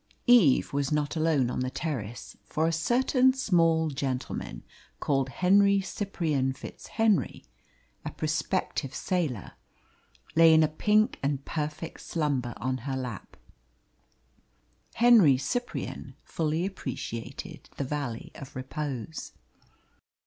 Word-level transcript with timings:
Eve 0.25 0.73
was 0.73 0.91
not 0.91 1.15
alone 1.15 1.51
on 1.51 1.59
the 1.59 1.69
terrace, 1.69 2.35
for 2.43 2.65
a 2.65 2.71
certain 2.71 3.33
small 3.35 3.91
gentleman, 3.91 4.63
called 4.99 5.29
Henry 5.29 5.79
Cyprian 5.79 6.53
FitzHenry, 6.53 7.45
a 8.03 8.09
prospective 8.09 8.95
sailor, 8.95 9.51
lay 10.35 10.55
in 10.55 10.63
a 10.63 10.67
pink 10.67 11.19
and 11.21 11.45
perfect 11.45 12.01
slumber 12.01 12.55
on 12.57 12.79
her 12.79 12.97
lap. 12.97 13.37
Henry 14.95 15.37
Cyprian 15.37 16.15
fully 16.23 16.65
appreciated 16.65 17.69
the 17.77 17.83
valley 17.83 18.31
of 18.33 18.55
repose. 18.55 19.33